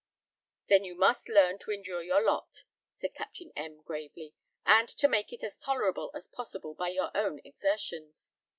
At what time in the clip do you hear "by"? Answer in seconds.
6.73-6.89